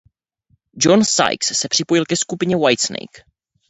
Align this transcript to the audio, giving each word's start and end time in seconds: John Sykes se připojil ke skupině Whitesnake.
John 0.77 1.03
Sykes 1.05 1.55
se 1.59 1.69
připojil 1.69 2.05
ke 2.05 2.15
skupině 2.17 2.55
Whitesnake. 2.57 3.21